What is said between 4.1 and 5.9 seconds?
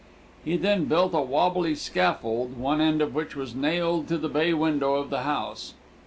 the bay window of the house.